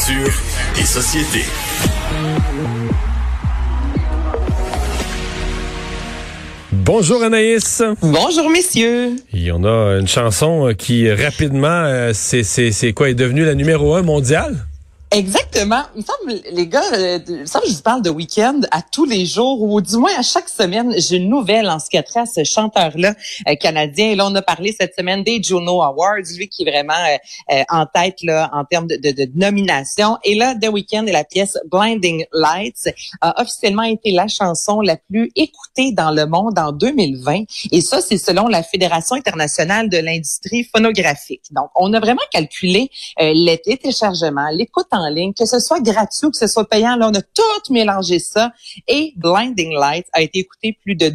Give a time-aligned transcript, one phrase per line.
[0.00, 0.32] Culture
[0.78, 1.44] et société.
[6.72, 7.82] Bonjour Anaïs.
[8.00, 9.16] Bonjour messieurs.
[9.32, 13.54] Il y en a une chanson qui rapidement, euh, c'est c'est quoi, est devenue la
[13.54, 14.66] numéro un mondiale?
[15.12, 15.82] Exactement.
[15.96, 18.60] Il me semble, les gars, euh, il me semble que je vous parle de week-end
[18.70, 21.90] à tous les jours, ou du moins à chaque semaine, j'ai une nouvelle en ce
[21.90, 23.14] qui a trait à ce chanteur-là
[23.48, 24.12] euh, canadien.
[24.12, 27.16] Et là, on a parlé cette semaine des Juno Awards, lui qui est vraiment euh,
[27.56, 30.16] euh, en tête là en termes de, de, de, nomination.
[30.22, 34.96] Et là, The Weeknd et la pièce Blinding Lights a officiellement été la chanson la
[34.96, 37.42] plus écoutée dans le monde en 2020.
[37.72, 41.42] Et ça, c'est selon la Fédération internationale de l'industrie phonographique.
[41.50, 46.30] Donc, on a vraiment calculé les téléchargements, l'écoute en ligne, que ce soit gratuit ou
[46.30, 46.96] que ce soit payant.
[46.96, 48.52] Là, on a tout mélangé ça.
[48.88, 51.10] Et Blinding Lights a été écouté plus de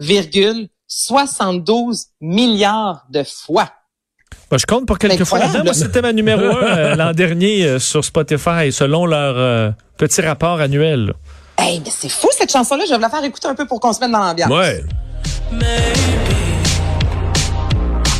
[0.00, 3.70] 2,72 milliards de fois.
[4.52, 5.40] je compte pour quelques fois.
[5.62, 10.20] Moi, c'était ma numéro un euh, l'an dernier euh, sur Spotify, selon leur euh, petit
[10.20, 11.14] rapport annuel.
[11.56, 12.84] Hey, mais c'est fou cette chanson-là.
[12.86, 14.50] Je vais la faire écouter un peu pour qu'on se mette dans l'ambiance.
[14.50, 14.84] Ouais.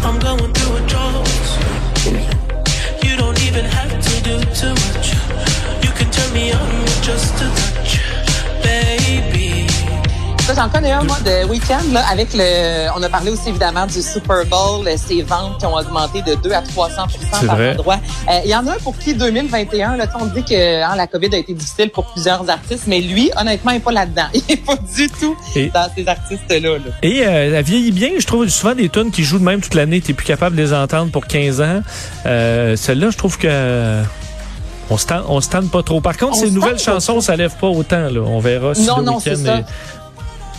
[0.02, 0.08] Ça,
[10.56, 14.02] j'en connais un, moi, de week-end, là, avec le, on a parlé aussi, évidemment, du
[14.02, 17.72] Super Bowl, ces ventes qui ont augmenté de 2 à 300% par vrai.
[17.74, 18.00] endroit.
[18.28, 21.06] Euh, Il y en a un pour qui 2021, là, on dit que hein, la
[21.06, 24.26] COVID a été difficile pour plusieurs artistes, mais lui, honnêtement, il n'est pas là-dedans.
[24.34, 26.58] Il n'est pas du tout Et- dans ces artistes-là.
[26.60, 26.78] là.
[27.04, 28.10] Et euh, elle vieillit bien.
[28.18, 30.00] Je trouve souvent des tunes qui jouent de même toute l'année.
[30.00, 31.82] T'es plus capable de les entendre pour 15 ans.
[32.26, 34.02] Euh, Celle-là, je trouve que
[34.90, 36.00] on se tente, on se tente pas trop.
[36.00, 38.08] Par contre, On ces nouvelles pas chansons, ça lève pas autant.
[38.10, 38.20] Là.
[38.20, 39.62] On verra si Non, le non, c'est week-end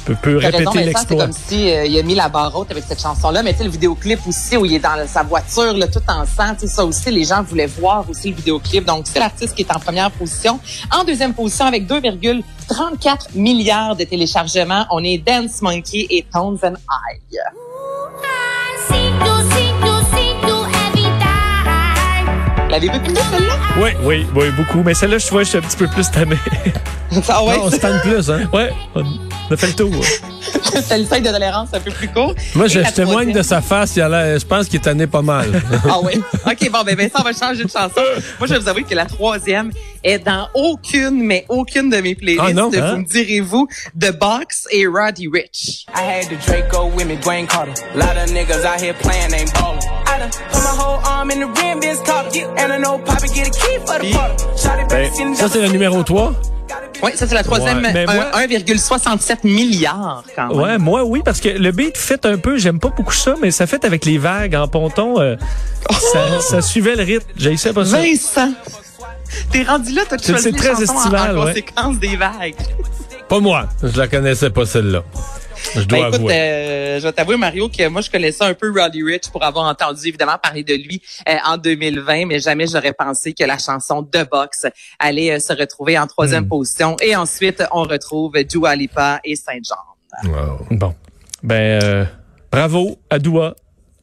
[0.06, 1.24] peut, peut répéter Vincent, c'est l'exploit.
[1.26, 3.64] comme si euh, il a mis la barre haute avec cette chanson-là, mais tu sais,
[3.66, 6.68] le vidéoclip aussi, où il est dans sa voiture, là, tout en sang, tu sais,
[6.68, 8.86] ça aussi, les gens voulaient voir aussi le vidéoclip.
[8.86, 10.60] Donc, c'est l'artiste qui est en première position.
[10.92, 16.76] En deuxième position, avec 2,34 milliards de téléchargements, on est Dance Monkey et Tones and
[16.90, 17.38] I.
[22.70, 23.49] L'avez-vous écouté, celle-là?
[23.78, 24.84] Oui, oui, oui, beaucoup.
[24.84, 26.36] Mais celle-là, je vois, je suis un petit peu plus tanné.
[27.28, 28.48] Ah ouais, Non, on se tente plus, hein?
[28.54, 29.02] ouais, on
[29.52, 29.92] a fait le tour.
[30.88, 32.34] c'est le seuil de tolérance un peu plus court.
[32.56, 33.96] Moi, je, témoigne de sa face.
[33.96, 35.50] Il a l'air- je pense qu'il est tanné pas mal.
[35.90, 36.22] Ah oui.
[36.46, 38.02] OK, bon, ben Vincent, on va changer de chanson.
[38.40, 39.72] Moi, je vais vous avouer que la troisième
[40.04, 42.44] est dans aucune, mais aucune de mes playlists.
[42.46, 42.92] Ah non, hein?
[42.92, 43.68] Vous me direz-vous,
[44.00, 45.86] The Box et Roddy Rich.
[45.96, 47.74] I had the Draco with me, Dwayne Carter.
[47.96, 49.80] Lot of niggas out here playing, ain't ballin'.
[50.08, 52.46] I done put my whole arm in the rim, Vince Carter.
[52.58, 54.44] And I know Poppy get a key for the party.
[54.58, 56.34] Shot it back, seen Ça, c'est le numéro 3.
[57.04, 57.82] Oui, ça, c'est la troisième.
[57.82, 60.58] Ouais, mais un- moi- 1,67 milliards, quand même.
[60.58, 63.52] Ouais, moi oui, parce que le beat fait un peu, j'aime pas beaucoup ça, mais
[63.52, 65.36] ça fait avec les vagues en ponton, euh,
[66.14, 67.28] ça, ça suivait le rythme.
[67.38, 67.98] J'ai essayé pas ça.
[68.02, 68.52] Vincent,
[69.52, 71.48] t'es rendu là, t'as choisi très en- estival, en, ouais.
[71.54, 72.56] conséquence des vagues.
[73.28, 73.68] Pas moi.
[73.84, 75.04] Je la connaissais pas, celle-là.
[75.76, 76.34] Je dois Ben, écoute, avouer.
[76.34, 79.66] euh, je vais t'avouer, Mario, que moi, je connaissais un peu Roddy Rich pour avoir
[79.66, 84.04] entendu, évidemment, parler de lui euh, en 2020, mais jamais j'aurais pensé que la chanson
[84.04, 84.66] The Box
[85.00, 86.50] allait euh, se retrouver en troisième Hmm.
[86.50, 86.96] position.
[87.02, 90.30] Et ensuite, on retrouve Dua Lipa et Saint-Jean.
[90.30, 90.66] Wow.
[90.72, 90.96] Bon.
[91.44, 92.06] Ben, euh,
[92.52, 93.56] bravo à Doua.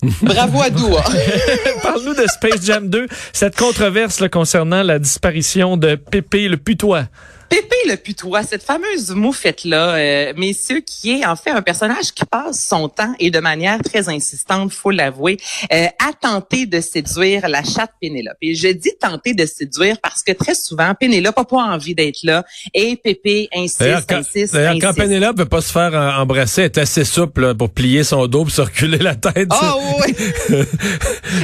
[0.23, 1.03] Bravo à Dua.
[1.83, 7.05] Parle-nous de Space Jam 2, cette controverse là, concernant la disparition de Pépé le putois.
[7.49, 12.25] Pépé le putois, cette fameuse moufette-là, euh, messieurs, qui est en fait un personnage qui
[12.25, 15.37] passe son temps et de manière très insistante, faut l'avouer,
[15.73, 18.37] euh, à tenter de séduire la chatte Pénélope.
[18.43, 22.23] Et je dis tenter de séduire parce que très souvent, Pénélope n'a pas envie d'être
[22.25, 22.45] là
[22.75, 24.95] et Pépé insiste, quand, insiste, d'ailleurs, quand.
[24.95, 28.27] Pénélope veut pas se faire euh, embrasser, elle est assez souple là, pour plier son
[28.27, 29.49] dos, pour se reculer la tête.
[29.51, 29.77] Ah
[30.07, 30.15] oui.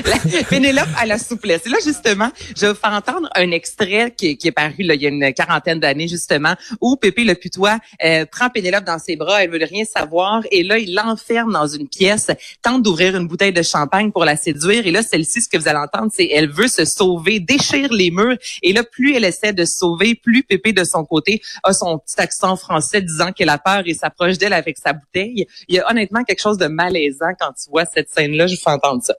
[0.07, 1.63] La- Pénélope à la souplesse.
[1.67, 4.95] Et là, justement, je vais vous faire entendre un extrait qui, qui est paru là,
[4.95, 8.99] il y a une quarantaine d'années, justement, où Pépé le putois euh, prend Pénélope dans
[8.99, 12.31] ses bras, elle veut rien savoir, et là, il l'enferme dans une pièce,
[12.63, 15.69] tente d'ouvrir une bouteille de champagne pour la séduire, et là, celle-ci, ce que vous
[15.69, 19.53] allez entendre, c'est elle veut se sauver, déchire les murs, et là, plus elle essaie
[19.53, 23.49] de se sauver, plus Pépé, de son côté, a son petit accent français disant qu'elle
[23.49, 25.47] a peur et s'approche d'elle avec sa bouteille.
[25.69, 28.61] Il y a honnêtement quelque chose de malaisant quand tu vois cette scène-là, je vous
[28.61, 29.15] fais entendre ça.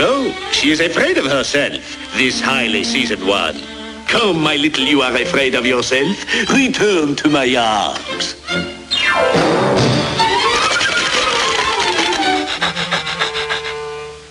[0.00, 1.74] So, she is afraid of herself,
[2.16, 3.60] this highly seasoned one.
[4.08, 6.16] Come, my little, you are afraid of yourself.
[6.48, 8.34] Return to my arms.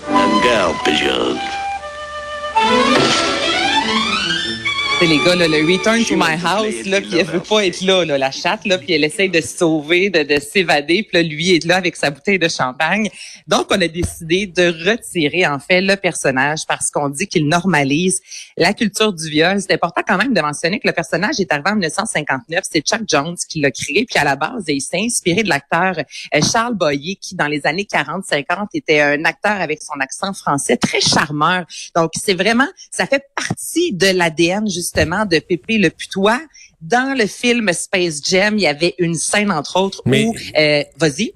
[0.08, 1.40] And girl pigeon.
[5.00, 7.80] C'est les gars, là, le Return to my house, là, puis elle veut pas être
[7.80, 11.12] là, là, la chatte, là, puis elle essaye de se sauver, de, de s'évader, puis
[11.14, 13.10] là, lui est là avec sa bouteille de champagne.
[13.48, 18.20] Donc, on a décidé de retirer, en fait, le personnage parce qu'on dit qu'il normalise
[18.58, 19.62] la culture du viol.
[19.62, 22.66] C'est important quand même de mentionner que le personnage est arrivé en 1959.
[22.70, 25.96] C'est Chuck Jones qui l'a créé, puis à la base, il s'est inspiré de l'acteur
[25.98, 30.76] euh, Charles Boyer, qui, dans les années 40-50, était un acteur avec son accent français
[30.76, 31.64] très charmeur.
[31.96, 36.40] Donc, c'est vraiment, ça fait partie de l'ADN, justement, de Pépé le Putois.
[36.82, 40.34] Dans le film Space Jam, il y avait une scène, entre autres, Mais- où...
[40.58, 41.34] Euh, Vas-y.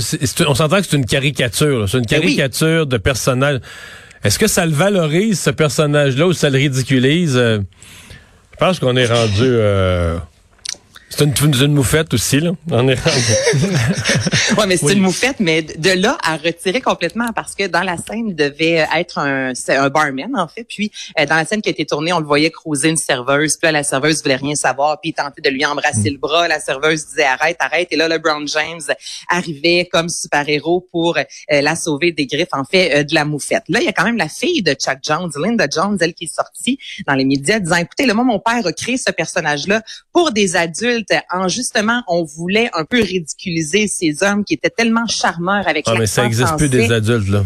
[0.00, 1.80] C'est- on s'entend que c'est une caricature.
[1.80, 1.86] là.
[1.88, 2.36] C'est une Ben oui.
[2.36, 3.58] caricature de personnage.
[4.22, 7.36] Est-ce que ça le valorise, ce personnage-là, ou ça le ridiculise?
[7.36, 7.58] Euh,
[8.52, 9.42] je pense qu'on est rendu...
[9.42, 10.16] euh,
[11.16, 12.52] c'est une, une, moufette aussi, là.
[12.70, 12.98] On est.
[14.58, 14.92] Ouais, mais c'est Oui.
[14.94, 18.86] une moufette, mais de là à retirer complètement parce que dans la scène, il devait
[18.94, 20.64] être un, un barman en fait.
[20.64, 23.56] Puis euh, dans la scène qui a été tournée, on le voyait cruiser une serveuse.
[23.56, 26.48] Puis là, la serveuse voulait rien savoir, puis il tentait de lui embrasser le bras.
[26.48, 27.88] La serveuse disait arrête, arrête.
[27.92, 28.80] Et là, LeBron James
[29.28, 33.24] arrivait comme super héros pour euh, la sauver des griffes en fait euh, de la
[33.24, 33.64] moufette.
[33.68, 36.24] Là, il y a quand même la fille de Chuck Jones, Linda Jones, elle qui
[36.24, 39.82] est sortie dans les médias disant écoutez, le moi mon père a créé ce personnage-là
[40.12, 45.06] pour des adultes en justement on voulait un peu ridiculiser ces hommes qui étaient tellement
[45.06, 47.44] charmeurs avec Ah, mais ça l'accent existe plus des adultes, là.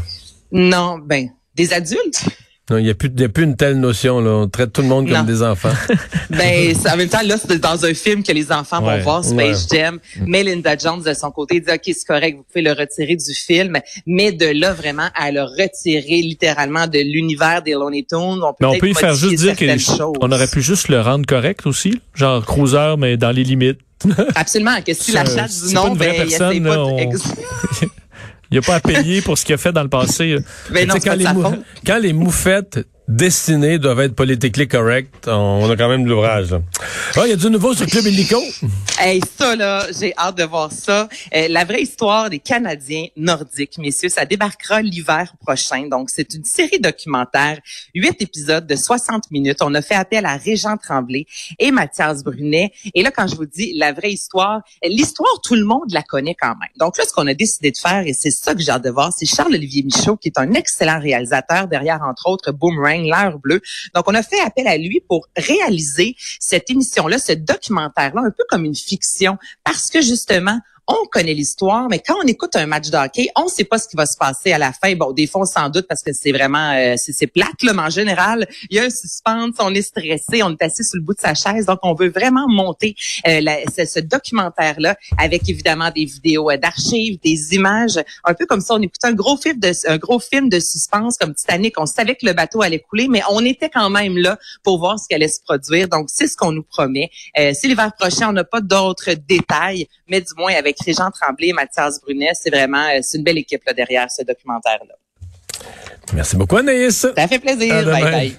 [0.52, 2.24] Non, ben des adultes?
[2.68, 4.30] Non, il n'y a, plus- il y a plus une telle notion, là.
[4.32, 5.22] On traite tout le monde comme Non.
[5.24, 5.70] des enfants.
[6.30, 9.04] Ben c'est- en même temps là c'est dans un film que les enfants Ouais, vont
[9.04, 9.78] voir Space ouais.
[9.78, 10.00] Jam.
[10.26, 13.32] Mais Linda Jones de son côté dit ok c'est correct vous pouvez le retirer du
[13.32, 18.18] film, mais de là vraiment à le retirer littéralement de l'univers des Looney Tunes.
[18.42, 20.16] On peut Mais on peut y faire juste dire qu'on choses.
[20.20, 23.78] aurait pu juste le rendre correct aussi, genre cruiser, mais dans les limites.
[24.34, 27.88] Absolument que si la chatte dit non ben il personne, essaie là, pas de- on-
[28.50, 30.36] Il n'y a pas à payer pour ce qu'il a fait dans le passé.
[30.70, 31.44] Ben non, pas les mou-
[31.86, 36.54] quand les moufettes dessinées doivent être politiquement correctes, on a quand même de l'ouvrage.
[37.16, 38.40] Ah, il y a du nouveau sur Club Illico?
[38.98, 41.06] Hey, ça, là, j'ai hâte de voir ça.
[41.34, 45.86] Euh, la vraie histoire des Canadiens nordiques, messieurs, ça débarquera l'hiver prochain.
[45.86, 47.60] Donc, c'est une série documentaire,
[47.94, 49.58] huit épisodes de 60 minutes.
[49.60, 51.26] On a fait appel à Régent Tremblay
[51.58, 52.72] et Mathias Brunet.
[52.94, 56.34] Et là, quand je vous dis la vraie histoire, l'histoire, tout le monde la connaît
[56.34, 56.70] quand même.
[56.78, 58.90] Donc là, ce qu'on a décidé de faire, et c'est ça que j'ai hâte de
[58.90, 64.14] voir, c'est Charles-Olivier Michaud, qui est un excellent réalisateur derrière, entre autres, Boomerang, Donc, on
[64.14, 68.74] a fait appel à lui pour réaliser cette émission-là, ce documentaire-là, un peu comme une
[68.74, 73.28] fiction, parce que justement, on connaît l'histoire, mais quand on écoute un match de hockey,
[73.36, 74.94] on sait pas ce qui va se passer à la fin.
[74.94, 77.82] Bon, des fois, s'en doute parce que c'est vraiment, euh, c'est c'est plate, là, mais
[77.82, 81.02] en général, il y a un suspense, on est stressé, on est assis sur le
[81.02, 82.94] bout de sa chaise, donc on veut vraiment monter
[83.26, 83.40] euh,
[83.76, 88.74] ce, ce documentaire-là avec évidemment des vidéos euh, d'archives, des images, un peu comme ça,
[88.74, 91.78] on écoutait un gros film de, un gros film de suspense comme Titanic.
[91.78, 94.98] On savait que le bateau allait couler, mais on était quand même là pour voir
[94.98, 95.88] ce qui allait se produire.
[95.88, 97.10] Donc, c'est ce qu'on nous promet.
[97.38, 101.48] Euh, si l'hiver prochain, on n'a pas d'autres détails, mais du moins avec Régent Tremblay
[101.48, 104.94] et Mathias Brunet, c'est vraiment, euh, c'est une belle équipe là, derrière ce documentaire-là.
[106.12, 107.06] Merci beaucoup, Anaïs.
[107.14, 107.84] Ça fait plaisir.
[107.84, 108.36] Bye bye.